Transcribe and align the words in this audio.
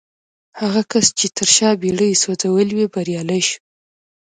هغه 0.61 0.81
کس 0.91 1.05
چې 1.17 1.27
تر 1.37 1.47
شا 1.55 1.69
بېړۍ 1.81 2.07
يې 2.13 2.19
سوځولې 2.23 2.73
وې 2.77 2.87
بريالی 2.93 3.41
شو. 3.47 3.57